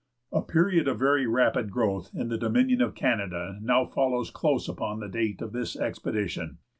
[0.31, 4.99] A period of very rapid growth in the Dominion of Canada now follows close upon
[4.99, 6.57] the date of this expedition.